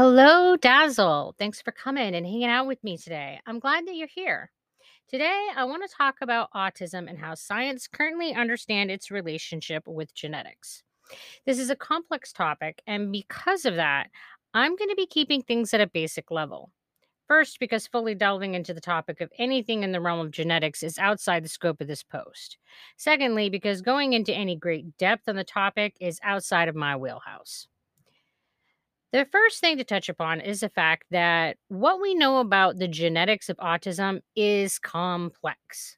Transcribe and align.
Hello, 0.00 0.54
Dazzle. 0.56 1.34
Thanks 1.40 1.60
for 1.60 1.72
coming 1.72 2.14
and 2.14 2.24
hanging 2.24 2.44
out 2.44 2.68
with 2.68 2.84
me 2.84 2.96
today. 2.96 3.40
I'm 3.48 3.58
glad 3.58 3.84
that 3.88 3.96
you're 3.96 4.06
here. 4.06 4.52
Today, 5.08 5.48
I 5.56 5.64
want 5.64 5.82
to 5.82 5.92
talk 5.92 6.18
about 6.22 6.52
autism 6.52 7.10
and 7.10 7.18
how 7.18 7.34
science 7.34 7.88
currently 7.88 8.32
understand 8.32 8.92
its 8.92 9.10
relationship 9.10 9.88
with 9.88 10.14
genetics. 10.14 10.84
This 11.46 11.58
is 11.58 11.68
a 11.68 11.74
complex 11.74 12.32
topic, 12.32 12.80
and 12.86 13.10
because 13.10 13.64
of 13.64 13.74
that, 13.74 14.06
I'm 14.54 14.76
going 14.76 14.88
to 14.88 14.94
be 14.94 15.08
keeping 15.08 15.42
things 15.42 15.74
at 15.74 15.80
a 15.80 15.88
basic 15.88 16.30
level. 16.30 16.70
First, 17.26 17.58
because 17.58 17.88
fully 17.88 18.14
delving 18.14 18.54
into 18.54 18.72
the 18.72 18.80
topic 18.80 19.20
of 19.20 19.32
anything 19.36 19.82
in 19.82 19.90
the 19.90 20.00
realm 20.00 20.20
of 20.20 20.30
genetics 20.30 20.84
is 20.84 21.00
outside 21.00 21.44
the 21.44 21.48
scope 21.48 21.80
of 21.80 21.88
this 21.88 22.04
post. 22.04 22.56
Secondly, 22.96 23.50
because 23.50 23.82
going 23.82 24.12
into 24.12 24.32
any 24.32 24.54
great 24.54 24.96
depth 24.96 25.28
on 25.28 25.34
the 25.34 25.42
topic 25.42 25.96
is 26.00 26.20
outside 26.22 26.68
of 26.68 26.76
my 26.76 26.94
wheelhouse. 26.94 27.66
The 29.12 29.24
first 29.32 29.60
thing 29.60 29.78
to 29.78 29.84
touch 29.84 30.10
upon 30.10 30.40
is 30.40 30.60
the 30.60 30.68
fact 30.68 31.04
that 31.10 31.56
what 31.68 32.00
we 32.00 32.14
know 32.14 32.40
about 32.40 32.78
the 32.78 32.88
genetics 32.88 33.48
of 33.48 33.56
autism 33.56 34.20
is 34.36 34.78
complex. 34.78 35.96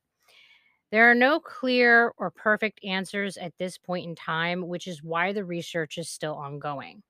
There 0.93 1.11
are 1.11 1.15
no 1.15 1.41
clear 1.41 2.13
or 2.17 2.31
perfect 2.31 2.85
answers 2.85 3.37
at 3.37 3.53
this 3.59 3.79
point 3.79 4.07
in 4.07 4.15
time, 4.15 4.69
which 4.69 4.87
is 4.87 5.03
why 5.03 5.33
the 5.33 5.45
research 5.45 5.99
is 5.99 6.09
still 6.09 6.35
ongoing. 6.35 7.03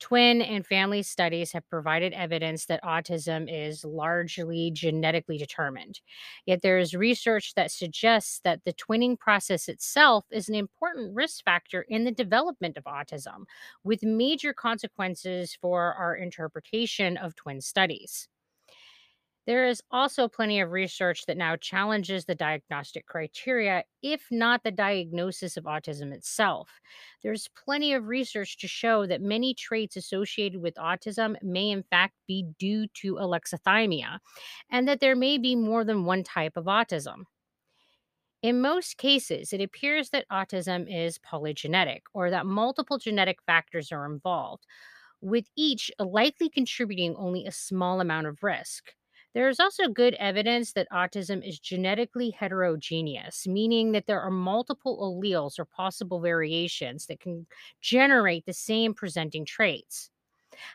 Twin 0.00 0.42
and 0.42 0.66
family 0.66 1.02
studies 1.02 1.52
have 1.52 1.68
provided 1.70 2.12
evidence 2.12 2.66
that 2.66 2.82
autism 2.82 3.46
is 3.48 3.84
largely 3.84 4.72
genetically 4.72 5.38
determined. 5.38 6.00
Yet 6.44 6.62
there 6.62 6.78
is 6.78 6.92
research 6.92 7.54
that 7.54 7.70
suggests 7.70 8.40
that 8.42 8.64
the 8.64 8.72
twinning 8.72 9.16
process 9.16 9.68
itself 9.68 10.24
is 10.32 10.48
an 10.48 10.56
important 10.56 11.14
risk 11.14 11.44
factor 11.44 11.82
in 11.88 12.02
the 12.04 12.10
development 12.10 12.76
of 12.76 12.84
autism, 12.84 13.44
with 13.84 14.02
major 14.02 14.52
consequences 14.52 15.56
for 15.60 15.94
our 15.94 16.16
interpretation 16.16 17.16
of 17.16 17.36
twin 17.36 17.60
studies. 17.60 18.28
There 19.46 19.66
is 19.66 19.82
also 19.90 20.28
plenty 20.28 20.60
of 20.60 20.70
research 20.70 21.26
that 21.26 21.36
now 21.36 21.56
challenges 21.56 22.24
the 22.24 22.34
diagnostic 22.34 23.06
criteria, 23.06 23.84
if 24.02 24.28
not 24.30 24.62
the 24.62 24.70
diagnosis 24.70 25.56
of 25.56 25.64
autism 25.64 26.12
itself. 26.12 26.80
There's 27.22 27.48
plenty 27.48 27.92
of 27.92 28.06
research 28.06 28.56
to 28.58 28.68
show 28.68 29.04
that 29.06 29.20
many 29.20 29.52
traits 29.54 29.96
associated 29.96 30.62
with 30.62 30.74
autism 30.74 31.36
may, 31.42 31.70
in 31.70 31.82
fact, 31.82 32.14
be 32.28 32.44
due 32.58 32.86
to 33.02 33.14
alexithymia, 33.16 34.20
and 34.70 34.86
that 34.86 35.00
there 35.00 35.16
may 35.16 35.38
be 35.38 35.56
more 35.56 35.84
than 35.84 36.04
one 36.04 36.22
type 36.22 36.56
of 36.56 36.66
autism. 36.66 37.24
In 38.42 38.60
most 38.60 38.96
cases, 38.98 39.52
it 39.52 39.60
appears 39.60 40.10
that 40.10 40.28
autism 40.28 40.86
is 40.88 41.18
polygenetic, 41.18 42.02
or 42.12 42.30
that 42.30 42.46
multiple 42.46 42.98
genetic 42.98 43.40
factors 43.42 43.90
are 43.92 44.06
involved, 44.06 44.64
with 45.20 45.46
each 45.56 45.90
likely 45.98 46.48
contributing 46.48 47.16
only 47.16 47.46
a 47.46 47.52
small 47.52 48.00
amount 48.00 48.26
of 48.28 48.42
risk. 48.42 48.94
There 49.34 49.48
is 49.50 49.60
also 49.60 49.88
good 49.88 50.14
evidence 50.14 50.72
that 50.72 50.88
autism 50.90 51.46
is 51.46 51.58
genetically 51.60 52.30
heterogeneous, 52.30 53.46
meaning 53.46 53.92
that 53.92 54.06
there 54.06 54.20
are 54.22 54.30
multiple 54.30 54.98
alleles 55.00 55.58
or 55.58 55.66
possible 55.66 56.20
variations 56.20 57.06
that 57.06 57.20
can 57.20 57.46
generate 57.80 58.46
the 58.46 58.54
same 58.54 58.94
presenting 58.94 59.44
traits. 59.44 60.11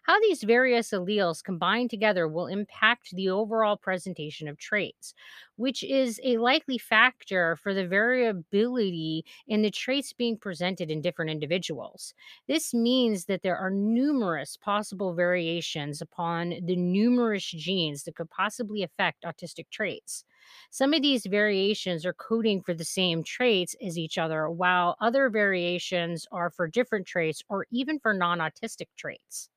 How 0.03 0.19
these 0.21 0.43
various 0.43 0.91
alleles 0.91 1.43
combine 1.43 1.87
together 1.87 2.27
will 2.27 2.47
impact 2.47 3.15
the 3.15 3.29
overall 3.29 3.77
presentation 3.77 4.47
of 4.47 4.57
traits, 4.57 5.13
which 5.55 5.83
is 5.83 6.19
a 6.23 6.37
likely 6.37 6.77
factor 6.77 7.55
for 7.57 7.73
the 7.73 7.87
variability 7.87 9.25
in 9.47 9.61
the 9.61 9.71
traits 9.71 10.13
being 10.13 10.37
presented 10.37 10.89
in 10.89 11.01
different 11.01 11.31
individuals. 11.31 12.13
This 12.47 12.73
means 12.73 13.25
that 13.25 13.41
there 13.43 13.57
are 13.57 13.71
numerous 13.71 14.57
possible 14.57 15.13
variations 15.13 16.01
upon 16.01 16.55
the 16.63 16.75
numerous 16.75 17.45
genes 17.45 18.03
that 18.03 18.15
could 18.15 18.29
possibly 18.29 18.83
affect 18.83 19.23
autistic 19.23 19.69
traits. 19.69 20.23
Some 20.69 20.93
of 20.93 21.01
these 21.01 21.25
variations 21.25 22.05
are 22.05 22.13
coding 22.13 22.61
for 22.61 22.73
the 22.73 22.85
same 22.85 23.23
traits 23.23 23.75
as 23.85 23.97
each 23.97 24.17
other, 24.17 24.49
while 24.49 24.95
other 25.01 25.29
variations 25.29 26.25
are 26.31 26.49
for 26.49 26.67
different 26.67 27.05
traits 27.05 27.43
or 27.49 27.67
even 27.71 27.99
for 27.99 28.13
non 28.13 28.39
autistic 28.39 28.87
traits. 28.95 29.49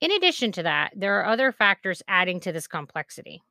In 0.00 0.12
addition 0.12 0.52
to 0.52 0.62
that, 0.64 0.92
there 0.94 1.20
are 1.20 1.26
other 1.26 1.52
factors 1.52 2.02
adding 2.08 2.40
to 2.40 2.52
this 2.52 2.66
complexity. 2.66 3.42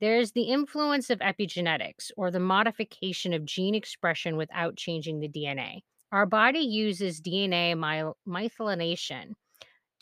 There's 0.00 0.32
the 0.32 0.42
influence 0.42 1.10
of 1.10 1.20
epigenetics, 1.20 2.10
or 2.16 2.30
the 2.30 2.40
modification 2.40 3.32
of 3.32 3.44
gene 3.44 3.74
expression 3.74 4.36
without 4.36 4.76
changing 4.76 5.20
the 5.20 5.28
DNA. 5.28 5.82
Our 6.10 6.26
body 6.26 6.58
uses 6.58 7.20
DNA 7.20 7.76
my- 7.76 8.12
methylation, 8.26 9.34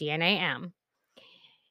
DNAM, 0.01 0.73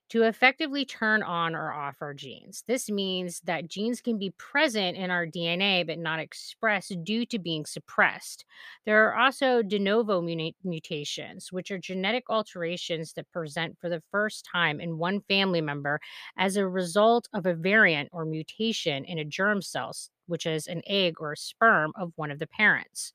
to 0.10 0.24
effectively 0.24 0.86
turn 0.86 1.22
on 1.24 1.56
or 1.56 1.72
off 1.72 1.98
our 2.02 2.14
genes. 2.14 2.64
This 2.68 2.90
means 2.90 3.42
that 3.42 3.68
genes 3.68 4.02
can 4.02 4.18
be 4.18 4.32
present 4.32 4.98
in 4.98 5.12
our 5.12 5.26
DNA 5.26 5.86
but 5.86 6.00
not 6.00 6.20
expressed 6.20 7.04
due 7.04 7.26
to 7.28 7.40
being 7.40 7.66
suppressed. 7.66 8.46
There 8.86 9.08
are 9.08 9.16
also 9.18 9.62
de 9.62 9.80
novo 9.80 10.22
mutations, 10.22 11.52
which 11.52 11.72
are 11.72 11.78
genetic 11.78 12.30
alterations 12.30 13.14
that 13.14 13.32
present 13.32 13.78
for 13.80 13.90
the 13.90 14.02
first 14.12 14.46
time 14.46 14.80
in 14.80 14.98
one 14.98 15.22
family 15.22 15.62
member 15.62 16.00
as 16.38 16.58
a 16.58 16.68
result 16.68 17.28
of 17.34 17.46
a 17.46 17.54
variant 17.54 18.10
or 18.12 18.26
mutation 18.26 19.06
in 19.06 19.20
a 19.20 19.26
germ 19.26 19.62
cell, 19.62 19.92
which 20.28 20.46
is 20.46 20.68
an 20.68 20.82
egg 20.88 21.16
or 21.20 21.34
a 21.34 21.38
sperm 21.38 21.92
of 21.96 22.12
one 22.16 22.32
of 22.32 22.40
the 22.40 22.48
parents. 22.48 23.14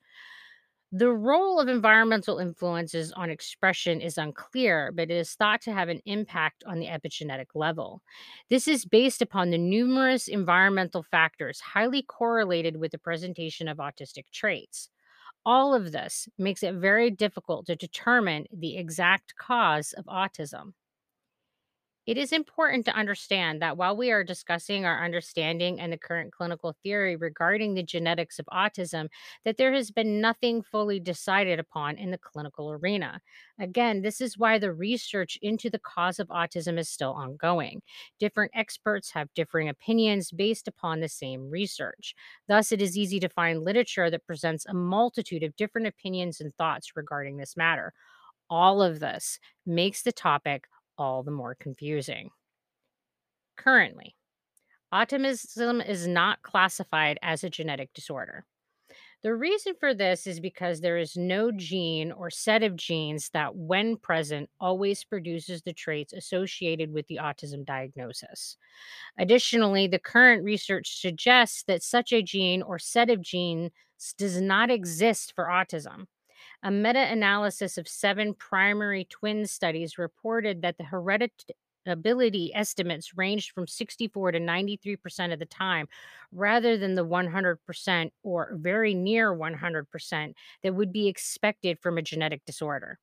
The 0.96 1.10
role 1.10 1.58
of 1.58 1.66
environmental 1.66 2.38
influences 2.38 3.10
on 3.10 3.28
expression 3.28 4.00
is 4.00 4.16
unclear, 4.16 4.92
but 4.92 5.10
it 5.10 5.16
is 5.16 5.34
thought 5.34 5.60
to 5.62 5.72
have 5.72 5.88
an 5.88 6.00
impact 6.06 6.62
on 6.68 6.78
the 6.78 6.86
epigenetic 6.86 7.48
level. 7.56 8.00
This 8.48 8.68
is 8.68 8.84
based 8.84 9.20
upon 9.20 9.50
the 9.50 9.58
numerous 9.58 10.28
environmental 10.28 11.02
factors 11.02 11.58
highly 11.58 12.02
correlated 12.02 12.76
with 12.76 12.92
the 12.92 12.98
presentation 12.98 13.66
of 13.66 13.78
autistic 13.78 14.30
traits. 14.32 14.88
All 15.44 15.74
of 15.74 15.90
this 15.90 16.28
makes 16.38 16.62
it 16.62 16.74
very 16.76 17.10
difficult 17.10 17.66
to 17.66 17.74
determine 17.74 18.46
the 18.52 18.76
exact 18.76 19.34
cause 19.34 19.94
of 19.94 20.04
autism. 20.04 20.74
It 22.06 22.18
is 22.18 22.32
important 22.32 22.84
to 22.84 22.94
understand 22.94 23.62
that 23.62 23.78
while 23.78 23.96
we 23.96 24.10
are 24.10 24.22
discussing 24.22 24.84
our 24.84 25.02
understanding 25.02 25.80
and 25.80 25.90
the 25.90 25.96
current 25.96 26.32
clinical 26.32 26.76
theory 26.82 27.16
regarding 27.16 27.72
the 27.72 27.82
genetics 27.82 28.38
of 28.38 28.44
autism, 28.52 29.08
that 29.46 29.56
there 29.56 29.72
has 29.72 29.90
been 29.90 30.20
nothing 30.20 30.62
fully 30.62 31.00
decided 31.00 31.58
upon 31.58 31.96
in 31.96 32.10
the 32.10 32.18
clinical 32.18 32.70
arena. 32.70 33.22
Again, 33.58 34.02
this 34.02 34.20
is 34.20 34.36
why 34.36 34.58
the 34.58 34.72
research 34.72 35.38
into 35.40 35.70
the 35.70 35.78
cause 35.78 36.20
of 36.20 36.28
autism 36.28 36.78
is 36.78 36.90
still 36.90 37.12
ongoing. 37.12 37.80
Different 38.20 38.52
experts 38.54 39.10
have 39.12 39.32
differing 39.32 39.70
opinions 39.70 40.30
based 40.30 40.68
upon 40.68 41.00
the 41.00 41.08
same 41.08 41.48
research. 41.48 42.14
Thus, 42.48 42.70
it 42.70 42.82
is 42.82 42.98
easy 42.98 43.18
to 43.20 43.30
find 43.30 43.64
literature 43.64 44.10
that 44.10 44.26
presents 44.26 44.66
a 44.66 44.74
multitude 44.74 45.42
of 45.42 45.56
different 45.56 45.86
opinions 45.86 46.38
and 46.42 46.54
thoughts 46.56 46.96
regarding 46.96 47.38
this 47.38 47.56
matter. 47.56 47.94
All 48.50 48.82
of 48.82 49.00
this 49.00 49.38
makes 49.64 50.02
the 50.02 50.12
topic 50.12 50.66
all 50.98 51.22
the 51.22 51.30
more 51.30 51.54
confusing. 51.54 52.30
Currently, 53.56 54.14
autism 54.92 55.86
is 55.86 56.06
not 56.06 56.42
classified 56.42 57.18
as 57.22 57.44
a 57.44 57.50
genetic 57.50 57.92
disorder. 57.94 58.44
The 59.22 59.34
reason 59.34 59.72
for 59.80 59.94
this 59.94 60.26
is 60.26 60.38
because 60.38 60.80
there 60.80 60.98
is 60.98 61.16
no 61.16 61.50
gene 61.50 62.12
or 62.12 62.28
set 62.28 62.62
of 62.62 62.76
genes 62.76 63.30
that, 63.30 63.56
when 63.56 63.96
present, 63.96 64.50
always 64.60 65.02
produces 65.02 65.62
the 65.62 65.72
traits 65.72 66.12
associated 66.12 66.92
with 66.92 67.06
the 67.06 67.20
autism 67.22 67.64
diagnosis. 67.64 68.58
Additionally, 69.18 69.86
the 69.86 69.98
current 69.98 70.44
research 70.44 71.00
suggests 71.00 71.64
that 71.68 71.82
such 71.82 72.12
a 72.12 72.22
gene 72.22 72.60
or 72.60 72.78
set 72.78 73.08
of 73.08 73.22
genes 73.22 73.70
does 74.18 74.42
not 74.42 74.70
exist 74.70 75.32
for 75.34 75.46
autism. 75.46 76.04
A 76.66 76.70
meta 76.70 77.06
analysis 77.12 77.76
of 77.76 77.86
seven 77.86 78.32
primary 78.32 79.04
twin 79.04 79.46
studies 79.46 79.98
reported 79.98 80.62
that 80.62 80.78
the 80.78 80.84
heritability 80.84 82.52
estimates 82.54 83.18
ranged 83.18 83.50
from 83.50 83.66
64 83.66 84.32
to 84.32 84.40
93% 84.40 85.32
of 85.34 85.38
the 85.38 85.44
time, 85.44 85.88
rather 86.32 86.78
than 86.78 86.94
the 86.94 87.04
100% 87.04 88.10
or 88.22 88.52
very 88.54 88.94
near 88.94 89.36
100% 89.36 90.34
that 90.62 90.74
would 90.74 90.90
be 90.90 91.06
expected 91.06 91.78
from 91.80 91.98
a 91.98 92.02
genetic 92.02 92.42
disorder. 92.46 92.98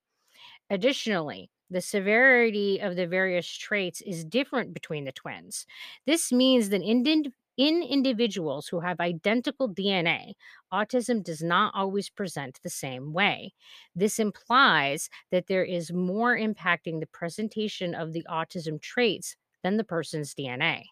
Additionally, 0.68 1.48
the 1.70 1.80
severity 1.80 2.80
of 2.80 2.96
the 2.96 3.06
various 3.06 3.46
traits 3.46 4.00
is 4.00 4.24
different 4.24 4.74
between 4.74 5.04
the 5.04 5.12
twins. 5.12 5.66
This 6.04 6.32
means 6.32 6.70
that 6.70 6.82
in, 6.82 7.32
in 7.56 7.82
individuals 7.82 8.68
who 8.68 8.80
have 8.80 9.00
identical 9.00 9.68
DNA, 9.68 10.34
autism 10.72 11.22
does 11.22 11.42
not 11.42 11.74
always 11.74 12.08
present 12.08 12.58
the 12.62 12.70
same 12.70 13.12
way. 13.12 13.52
This 13.94 14.18
implies 14.18 15.10
that 15.30 15.46
there 15.46 15.64
is 15.64 15.92
more 15.92 16.36
impacting 16.36 17.00
the 17.00 17.06
presentation 17.06 17.94
of 17.94 18.12
the 18.12 18.26
autism 18.30 18.80
traits 18.80 19.36
than 19.62 19.76
the 19.76 19.84
person's 19.84 20.34
DNA. 20.34 20.84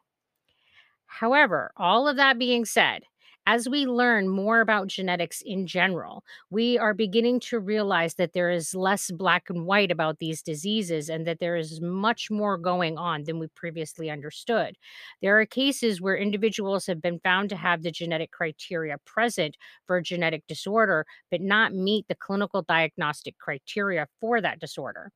However, 1.07 1.73
all 1.77 2.07
of 2.07 2.17
that 2.17 2.39
being 2.39 2.65
said, 2.65 3.03
As 3.53 3.69
we 3.69 3.85
learn 3.85 4.29
more 4.29 4.61
about 4.61 4.87
genetics 4.87 5.43
in 5.45 5.67
general, 5.67 6.23
we 6.51 6.79
are 6.79 6.95
beginning 6.95 7.41
to 7.41 7.59
realize 7.59 8.15
that 8.15 8.33
there 8.33 8.49
is 8.49 8.77
less 8.77 9.11
black 9.11 9.51
and 9.51 9.67
white 9.67 9.91
about 9.91 10.21
these 10.21 10.41
diseases 10.41 11.09
and 11.09 11.27
that 11.27 11.41
there 11.41 11.57
is 11.57 11.81
much 11.81 12.31
more 12.31 12.57
going 12.57 12.97
on 12.97 13.25
than 13.25 13.41
we 13.41 13.49
previously 13.49 14.09
understood. 14.09 14.77
There 15.21 15.41
are 15.41 15.47
cases 15.47 16.01
where 16.01 16.17
individuals 16.17 16.87
have 16.87 17.03
been 17.03 17.19
found 17.25 17.49
to 17.49 17.57
have 17.57 17.83
the 17.83 17.91
genetic 17.91 18.31
criteria 18.31 18.99
present 19.05 19.57
for 19.85 19.97
a 19.97 20.03
genetic 20.05 20.47
disorder, 20.47 21.05
but 21.29 21.41
not 21.41 21.75
meet 21.75 22.07
the 22.07 22.15
clinical 22.15 22.63
diagnostic 22.63 23.37
criteria 23.39 24.07
for 24.21 24.41
that 24.41 24.61
disorder. 24.61 25.11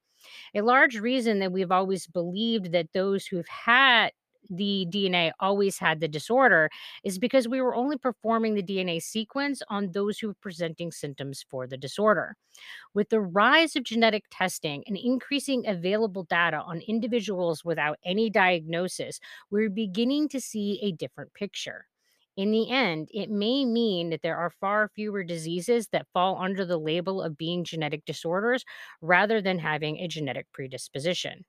A 0.56 0.62
large 0.62 0.98
reason 0.98 1.38
that 1.38 1.52
we've 1.52 1.70
always 1.70 2.08
believed 2.08 2.72
that 2.72 2.92
those 2.94 3.26
who've 3.26 3.46
had 3.46 4.10
the 4.50 4.86
DNA 4.90 5.32
always 5.40 5.78
had 5.78 6.00
the 6.00 6.08
disorder 6.08 6.70
is 7.02 7.18
because 7.18 7.48
we 7.48 7.60
were 7.60 7.74
only 7.74 7.96
performing 7.98 8.54
the 8.54 8.62
DNA 8.62 9.02
sequence 9.02 9.62
on 9.68 9.92
those 9.92 10.18
who 10.18 10.28
were 10.28 10.34
presenting 10.40 10.92
symptoms 10.92 11.44
for 11.48 11.66
the 11.66 11.76
disorder. 11.76 12.36
With 12.94 13.10
the 13.10 13.20
rise 13.20 13.76
of 13.76 13.84
genetic 13.84 14.24
testing 14.30 14.84
and 14.86 14.96
increasing 14.96 15.66
available 15.66 16.24
data 16.24 16.58
on 16.58 16.80
individuals 16.80 17.64
without 17.64 17.98
any 18.04 18.30
diagnosis, 18.30 19.20
we're 19.50 19.70
beginning 19.70 20.28
to 20.30 20.40
see 20.40 20.80
a 20.82 20.92
different 20.92 21.34
picture. 21.34 21.86
In 22.36 22.50
the 22.50 22.68
end, 22.70 23.08
it 23.12 23.30
may 23.30 23.64
mean 23.64 24.10
that 24.10 24.22
there 24.22 24.36
are 24.36 24.50
far 24.50 24.88
fewer 24.88 25.22
diseases 25.22 25.88
that 25.88 26.08
fall 26.12 26.36
under 26.40 26.64
the 26.64 26.78
label 26.78 27.22
of 27.22 27.38
being 27.38 27.62
genetic 27.62 28.04
disorders 28.04 28.64
rather 29.00 29.40
than 29.40 29.60
having 29.60 29.98
a 29.98 30.08
genetic 30.08 30.50
predisposition. 30.52 31.44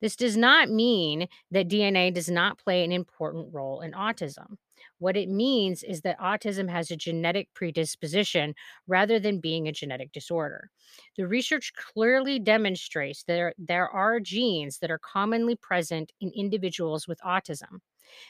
This 0.00 0.16
does 0.16 0.36
not 0.36 0.70
mean 0.70 1.28
that 1.50 1.68
DNA 1.68 2.12
does 2.12 2.30
not 2.30 2.58
play 2.58 2.84
an 2.84 2.92
important 2.92 3.52
role 3.52 3.80
in 3.80 3.92
autism. 3.92 4.56
What 4.98 5.16
it 5.16 5.28
means 5.28 5.82
is 5.82 6.00
that 6.02 6.18
autism 6.18 6.70
has 6.70 6.90
a 6.90 6.96
genetic 6.96 7.48
predisposition 7.54 8.54
rather 8.86 9.18
than 9.18 9.40
being 9.40 9.68
a 9.68 9.72
genetic 9.72 10.12
disorder. 10.12 10.70
The 11.16 11.26
research 11.26 11.72
clearly 11.74 12.38
demonstrates 12.38 13.24
that 13.24 13.54
there, 13.58 13.88
are 13.88 14.20
genes 14.20 14.78
that 14.78 14.90
are 14.90 14.98
commonly 14.98 15.56
present 15.56 16.12
in 16.20 16.30
individuals 16.34 17.06
with 17.06 17.20
autism. 17.20 17.80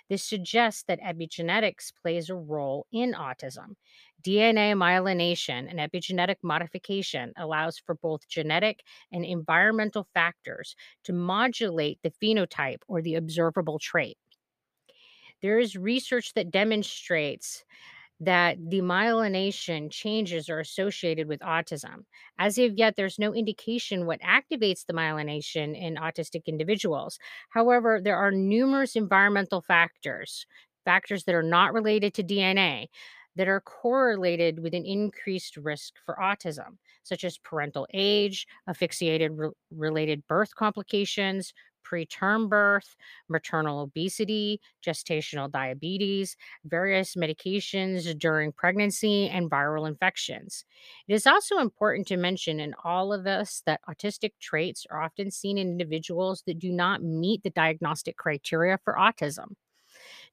This 0.09 0.23
suggests 0.23 0.85
that 0.89 1.01
epigenetics 1.01 1.93
plays 2.03 2.31
a 2.31 2.35
role 2.35 2.87
in 2.93 3.13
autism. 3.13 3.77
DNA 4.23 4.75
myelination 4.75 5.69
and 5.71 5.79
epigenetic 5.79 6.37
modification 6.43 7.33
allows 7.37 7.79
for 7.79 7.95
both 7.95 8.29
genetic 8.29 8.83
and 9.13 9.25
environmental 9.25 10.07
factors 10.15 10.77
to 11.05 11.13
modulate 11.13 11.99
the 12.03 12.13
phenotype 12.23 12.83
or 12.89 13.01
the 13.01 13.15
observable 13.15 13.79
trait. 13.79 14.19
There 15.43 15.59
is 15.59 15.77
research 15.77 16.35
that 16.35 16.51
demonstrates 16.51 17.65
that 18.21 18.59
demyelination 18.69 19.91
changes 19.91 20.49
are 20.51 20.61
associated 20.61 21.27
with 21.27 21.41
autism. 21.41 22.05
As 22.39 22.59
of 22.59 22.77
yet, 22.79 22.97
there's 22.97 23.19
no 23.19 23.35
indication 23.35 24.07
what 24.07 24.21
activates 24.21 24.85
the 24.87 24.93
myelination 24.93 25.75
in 25.79 25.95
autistic 25.97 26.45
individuals. 26.47 27.19
However, 27.51 28.01
there 28.03 28.17
are 28.17 28.31
numerous 28.31 28.95
environmental 28.95 29.63
factors, 29.63 30.47
factors 30.85 31.25
that 31.25 31.35
are 31.35 31.43
not 31.43 31.73
related 31.73 32.15
to 32.15 32.23
DNA, 32.23 32.89
that 33.37 33.49
are 33.49 33.61
correlated 33.61 34.59
with 34.61 34.75
an 34.75 34.85
increased 34.85 35.57
risk 35.57 35.95
for 36.05 36.17
autism, 36.21 36.77
such 37.05 37.25
as 37.25 37.39
parental 37.39 37.87
age, 37.95 38.47
asphyxiated 38.69 39.33
re- 39.33 39.51
related 39.71 40.27
birth 40.27 40.55
complications, 40.55 41.55
preterm 41.83 42.49
birth, 42.49 42.97
maternal 43.29 43.81
obesity, 43.81 44.61
gestational 44.85 45.51
diabetes, 45.51 46.37
various 46.65 47.15
medications 47.15 48.17
during 48.19 48.53
pregnancy, 48.53 49.29
and 49.29 49.51
viral 49.51 49.89
infections. 49.89 50.65
It 51.09 51.15
is 51.15 51.27
also 51.27 51.59
important 51.59 52.07
to 52.09 52.17
mention 52.17 52.61
in 52.61 52.75
all 52.85 53.13
of 53.13 53.25
this 53.25 53.63
that 53.67 53.81
autistic 53.89 54.33
traits 54.41 54.87
are 54.91 55.03
often 55.03 55.31
seen 55.31 55.59
in 55.59 55.69
individuals 55.69 56.43
that 56.47 56.59
do 56.59 56.73
not 56.73 57.03
meet 57.03 57.43
the 57.43 57.51
diagnostic 57.51 58.17
criteria 58.17 58.79
for 58.85 58.95
autism. 58.95 59.55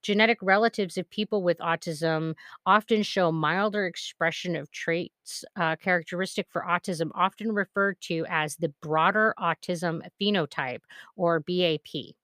Genetic 0.02 0.38
relatives 0.42 0.98
of 0.98 1.10
people 1.10 1.44
with 1.44 1.58
autism 1.60 2.36
often 2.66 3.04
show 3.04 3.32
milder 3.32 3.86
expression 3.86 4.56
of 4.56 4.72
traits 4.72 5.44
uh, 5.56 5.76
characteristic 5.76 6.48
for 6.50 6.64
autism, 6.64 7.12
often 7.16 7.52
referred 7.52 8.00
to 8.02 8.26
as 8.30 8.56
the 8.58 8.70
broader 8.82 9.34
autism 9.40 10.02
phenotype 10.22 10.82
or 11.16 11.40
BAP. 11.40 12.17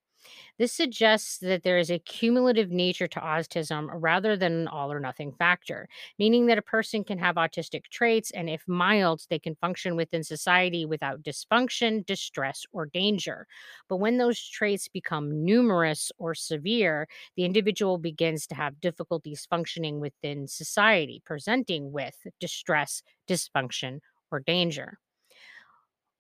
This 0.58 0.74
suggests 0.74 1.38
that 1.40 1.64
there 1.64 1.78
is 1.78 1.92
a 1.92 2.00
cumulative 2.00 2.70
nature 2.72 3.08
to 3.08 3.20
autism 3.20 3.88
rather 3.92 4.36
than 4.36 4.54
an 4.54 4.68
all 4.68 4.92
or 4.92 5.00
nothing 5.00 5.34
factor, 5.34 5.88
meaning 6.20 6.46
that 6.48 6.58
a 6.58 6.62
person 6.62 7.04
can 7.04 7.18
have 7.20 7.36
autistic 7.36 7.86
traits 7.90 8.32
and, 8.32 8.50
if 8.50 8.64
mild, 8.68 9.26
they 9.30 9.40
can 9.40 9.56
function 9.56 9.96
within 9.96 10.24
society 10.24 10.86
without 10.86 11.24
dysfunction, 11.24 12.06
distress, 12.06 12.66
or 12.72 12.86
danger. 12.86 13.48
But 13.90 13.98
when 13.98 14.18
those 14.18 14.42
traits 14.48 14.88
become 14.88 15.46
numerous 15.46 16.12
or 16.18 16.36
severe, 16.36 17.08
the 17.36 17.46
individual 17.46 17.98
begins 17.98 18.48
to 18.48 18.56
have 18.56 18.82
difficulties 18.82 19.46
functioning 19.50 20.00
within 20.00 20.48
society, 20.48 21.22
presenting 21.26 21.92
with 21.92 22.16
distress, 22.40 23.02
dysfunction, 23.28 24.00
or 24.32 24.40
danger. 24.40 25.00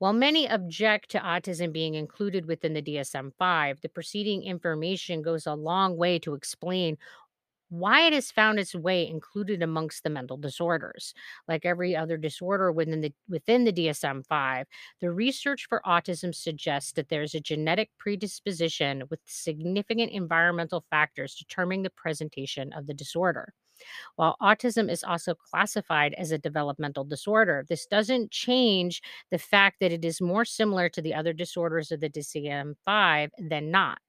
While 0.03 0.11
many 0.11 0.49
object 0.49 1.11
to 1.11 1.19
autism 1.19 1.71
being 1.71 1.93
included 1.93 2.45
within 2.45 2.73
the 2.73 2.81
DSM 2.81 3.31
5, 3.39 3.79
the 3.79 3.87
preceding 3.87 4.43
information 4.43 5.21
goes 5.21 5.47
a 5.47 5.53
long 5.53 5.95
way 5.95 6.19
to 6.19 6.33
explain 6.33 6.97
why 7.69 8.01
it 8.01 8.11
has 8.11 8.29
found 8.29 8.59
its 8.59 8.75
way 8.75 9.07
included 9.07 9.63
amongst 9.63 10.03
the 10.03 10.09
mental 10.09 10.35
disorders. 10.35 11.13
Like 11.47 11.65
every 11.65 11.95
other 11.95 12.17
disorder 12.17 12.69
within 12.69 12.99
the 12.99 13.13
within 13.29 13.63
the 13.63 13.71
DSM 13.71 14.25
5, 14.27 14.67
the 14.99 15.09
research 15.09 15.67
for 15.69 15.81
autism 15.85 16.35
suggests 16.35 16.91
that 16.91 17.07
there's 17.07 17.33
a 17.33 17.39
genetic 17.39 17.89
predisposition 17.97 19.03
with 19.09 19.21
significant 19.23 20.11
environmental 20.11 20.83
factors 20.89 21.33
determining 21.33 21.83
the 21.83 21.89
presentation 21.89 22.73
of 22.73 22.87
the 22.87 22.93
disorder. 22.93 23.53
While 24.15 24.35
autism 24.41 24.89
is 24.89 25.03
also 25.03 25.35
classified 25.35 26.13
as 26.15 26.31
a 26.31 26.37
developmental 26.37 27.03
disorder, 27.03 27.65
this 27.67 27.85
doesn't 27.85 28.31
change 28.31 29.01
the 29.31 29.37
fact 29.39 29.79
that 29.79 29.91
it 29.91 30.05
is 30.05 30.21
more 30.21 30.45
similar 30.45 30.89
to 30.89 31.01
the 31.01 31.13
other 31.13 31.33
disorders 31.33 31.91
of 31.91 31.99
the 31.99 32.09
DSM 32.09 32.75
5 32.85 33.31
than 33.37 33.71
not. 33.71 33.99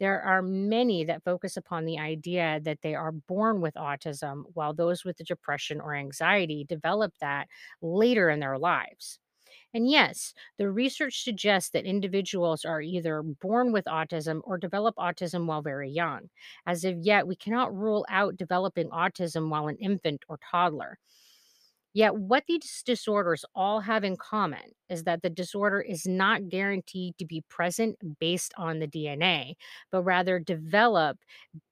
There 0.00 0.20
are 0.22 0.42
many 0.42 1.04
that 1.04 1.24
focus 1.24 1.56
upon 1.56 1.84
the 1.84 1.98
idea 1.98 2.60
that 2.62 2.82
they 2.82 2.94
are 2.94 3.12
born 3.12 3.60
with 3.60 3.74
autism, 3.74 4.44
while 4.54 4.72
those 4.72 5.04
with 5.04 5.16
the 5.16 5.24
depression 5.24 5.80
or 5.80 5.94
anxiety 5.94 6.64
develop 6.64 7.12
that 7.20 7.48
later 7.82 8.30
in 8.30 8.40
their 8.40 8.58
lives. 8.58 9.18
And 9.74 9.88
yes, 9.90 10.34
the 10.56 10.70
research 10.70 11.22
suggests 11.22 11.70
that 11.70 11.84
individuals 11.84 12.64
are 12.64 12.80
either 12.80 13.22
born 13.22 13.72
with 13.72 13.84
autism 13.84 14.40
or 14.44 14.56
develop 14.58 14.96
autism 14.96 15.46
while 15.46 15.62
very 15.62 15.90
young. 15.90 16.30
As 16.66 16.84
of 16.84 16.98
yet, 16.98 17.26
we 17.26 17.36
cannot 17.36 17.74
rule 17.74 18.06
out 18.08 18.36
developing 18.36 18.88
autism 18.90 19.50
while 19.50 19.68
an 19.68 19.76
infant 19.76 20.24
or 20.28 20.38
toddler. 20.50 20.98
Yet, 21.94 22.14
what 22.16 22.44
these 22.46 22.82
disorders 22.84 23.44
all 23.54 23.80
have 23.80 24.04
in 24.04 24.16
common 24.16 24.72
is 24.88 25.04
that 25.04 25.22
the 25.22 25.30
disorder 25.30 25.80
is 25.80 26.06
not 26.06 26.48
guaranteed 26.48 27.18
to 27.18 27.24
be 27.26 27.42
present 27.48 27.96
based 28.20 28.52
on 28.56 28.78
the 28.78 28.86
DNA, 28.86 29.56
but 29.90 30.02
rather 30.02 30.38
develop 30.38 31.18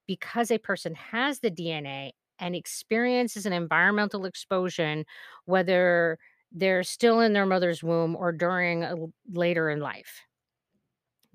because 0.07 0.51
a 0.51 0.59
person 0.59 0.95
has 0.95 1.41
the 1.41 1.51
DNA 1.51 2.13
and 2.39 2.55
experiences 2.55 3.47
an 3.47 3.53
environmental 3.53 4.25
exposure, 4.27 5.05
whether 5.47 6.19
they're 6.57 6.83
still 6.83 7.21
in 7.21 7.33
their 7.35 7.47
mother's 7.47 7.83
womb 7.83 8.17
or 8.17 8.33
during 8.33 8.83
a 8.85 8.95
later 9.33 9.71
in 9.71 9.81
life. 9.81 10.23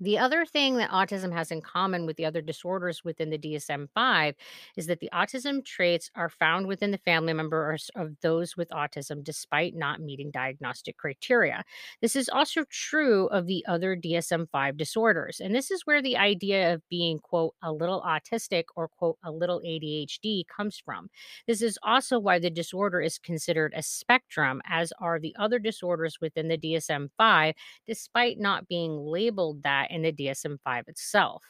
The 0.02 0.18
other 0.18 0.44
thing 0.44 0.78
that 0.78 0.90
autism 0.90 1.32
has 1.32 1.52
in 1.52 1.60
common 1.62 2.06
with 2.06 2.16
the 2.16 2.24
other 2.24 2.42
disorders 2.42 3.04
within 3.04 3.30
the 3.30 3.38
DSM 3.38 3.86
5 3.94 4.34
is 4.76 4.86
that 4.88 4.98
the 4.98 5.08
autism 5.14 5.64
traits 5.64 6.10
are 6.16 6.28
found 6.28 6.66
within 6.66 6.90
the 6.90 6.98
family 6.98 7.32
members 7.32 7.88
of 7.94 8.16
those 8.20 8.56
with 8.56 8.68
autism 8.70 9.22
despite 9.22 9.76
not 9.76 10.00
meeting 10.00 10.32
diagnostic 10.32 10.96
criteria. 10.96 11.62
This 12.00 12.16
is 12.16 12.28
also 12.28 12.64
true 12.68 13.28
of 13.28 13.46
the 13.46 13.64
other 13.68 13.94
DSM 13.94 14.48
5 14.50 14.76
disorders. 14.76 15.38
And 15.38 15.54
this 15.54 15.70
is 15.70 15.86
where 15.86 16.02
the 16.02 16.16
idea 16.16 16.74
of 16.74 16.82
being, 16.88 17.20
quote, 17.20 17.54
a 17.62 17.70
little 17.72 18.02
autistic 18.02 18.64
or, 18.74 18.88
quote, 18.88 19.18
a 19.22 19.30
little 19.30 19.60
ADHD 19.64 20.42
comes 20.48 20.82
from. 20.84 21.10
This 21.46 21.62
is 21.62 21.78
also 21.80 22.18
why 22.18 22.40
the 22.40 22.50
disorder 22.50 23.00
is 23.00 23.18
considered 23.18 23.72
a 23.76 23.84
spectrum, 23.84 24.62
as 24.66 24.92
are 25.00 25.20
the 25.20 25.36
other 25.38 25.60
disorders 25.60 26.18
within 26.20 26.48
the 26.48 26.58
DSM 26.58 27.10
5, 27.16 27.54
despite 27.86 28.40
not 28.40 28.66
being 28.66 28.98
labeled 28.98 29.62
that 29.62 29.91
in 29.92 30.02
the 30.02 30.12
DSM 30.12 30.58
5 30.64 30.88
itself. 30.88 31.44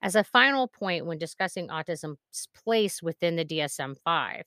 As 0.00 0.14
a 0.14 0.24
final 0.24 0.68
point 0.68 1.06
when 1.06 1.18
discussing 1.18 1.68
autism's 1.68 2.48
place 2.54 3.02
within 3.02 3.36
the 3.36 3.44
DSM 3.44 3.96
5, 4.04 4.44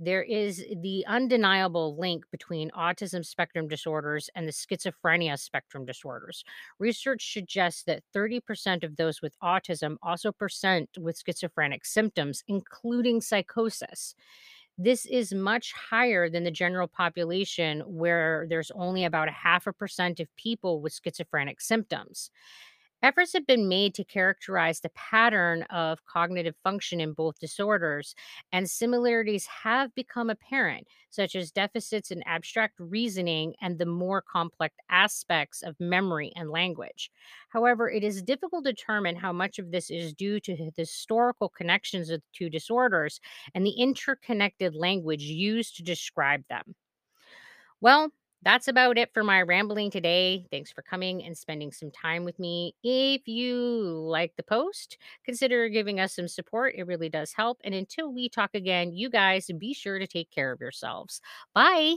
There 0.00 0.22
is 0.22 0.64
the 0.82 1.04
undeniable 1.08 1.96
link 1.98 2.24
between 2.30 2.70
autism 2.70 3.24
spectrum 3.26 3.68
disorders 3.68 4.30
and 4.36 4.46
the 4.46 4.52
schizophrenia 4.52 5.38
spectrum 5.38 5.84
disorders. 5.86 6.44
Research 6.78 7.32
suggests 7.32 7.82
that 7.84 8.04
30% 8.14 8.84
of 8.84 8.96
those 8.96 9.22
with 9.22 9.36
autism 9.42 9.96
also 10.02 10.32
present 10.32 10.90
with 10.98 11.20
schizophrenic 11.24 11.84
symptoms, 11.84 12.44
including 12.48 13.20
psychosis. 13.20 14.14
This 14.78 15.06
is 15.06 15.34
much 15.34 15.72
higher 15.72 16.30
than 16.30 16.44
the 16.44 16.50
general 16.52 16.86
population, 16.86 17.80
where 17.80 18.46
there's 18.48 18.70
only 18.72 19.04
about 19.04 19.28
a 19.28 19.32
half 19.32 19.66
a 19.66 19.72
percent 19.72 20.20
of 20.20 20.34
people 20.36 20.80
with 20.80 20.98
schizophrenic 21.02 21.60
symptoms. 21.60 22.30
Efforts 23.00 23.32
have 23.32 23.46
been 23.46 23.68
made 23.68 23.94
to 23.94 24.04
characterize 24.04 24.80
the 24.80 24.88
pattern 24.90 25.62
of 25.64 26.04
cognitive 26.04 26.56
function 26.64 27.00
in 27.00 27.12
both 27.12 27.38
disorders, 27.38 28.14
and 28.52 28.68
similarities 28.68 29.46
have 29.46 29.94
become 29.94 30.28
apparent, 30.30 30.86
such 31.08 31.36
as 31.36 31.52
deficits 31.52 32.10
in 32.10 32.22
abstract 32.24 32.74
reasoning 32.80 33.54
and 33.60 33.78
the 33.78 33.86
more 33.86 34.20
complex 34.20 34.74
aspects 34.90 35.62
of 35.62 35.78
memory 35.78 36.32
and 36.34 36.50
language. 36.50 37.10
However, 37.50 37.88
it 37.88 38.02
is 38.02 38.22
difficult 38.22 38.64
to 38.64 38.72
determine 38.72 39.14
how 39.16 39.32
much 39.32 39.58
of 39.60 39.70
this 39.70 39.90
is 39.90 40.12
due 40.12 40.40
to 40.40 40.56
the 40.56 40.72
historical 40.76 41.48
connections 41.48 42.10
of 42.10 42.20
the 42.20 42.26
two 42.32 42.50
disorders 42.50 43.20
and 43.54 43.64
the 43.64 43.78
interconnected 43.80 44.74
language 44.74 45.22
used 45.22 45.76
to 45.76 45.84
describe 45.84 46.42
them. 46.48 46.74
Well, 47.80 48.10
that's 48.42 48.68
about 48.68 48.98
it 48.98 49.12
for 49.12 49.24
my 49.24 49.42
rambling 49.42 49.90
today. 49.90 50.46
Thanks 50.50 50.70
for 50.70 50.82
coming 50.82 51.24
and 51.24 51.36
spending 51.36 51.72
some 51.72 51.90
time 51.90 52.24
with 52.24 52.38
me. 52.38 52.74
If 52.82 53.26
you 53.26 53.54
like 54.08 54.34
the 54.36 54.42
post, 54.42 54.96
consider 55.24 55.68
giving 55.68 56.00
us 56.00 56.14
some 56.14 56.28
support. 56.28 56.74
It 56.76 56.86
really 56.86 57.08
does 57.08 57.32
help. 57.32 57.60
And 57.64 57.74
until 57.74 58.12
we 58.12 58.28
talk 58.28 58.50
again, 58.54 58.92
you 58.92 59.10
guys 59.10 59.50
be 59.58 59.74
sure 59.74 59.98
to 59.98 60.06
take 60.06 60.30
care 60.30 60.52
of 60.52 60.60
yourselves. 60.60 61.20
Bye. 61.54 61.96